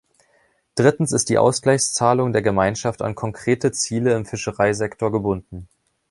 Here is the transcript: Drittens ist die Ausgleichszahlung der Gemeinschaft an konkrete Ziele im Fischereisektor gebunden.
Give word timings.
Drittens 0.73 1.11
ist 1.11 1.29
die 1.29 1.37
Ausgleichszahlung 1.37 2.33
der 2.33 2.41
Gemeinschaft 2.41 3.03
an 3.03 3.13
konkrete 3.13 3.71
Ziele 3.71 4.15
im 4.15 4.25
Fischereisektor 4.25 5.11
gebunden. 5.11 5.67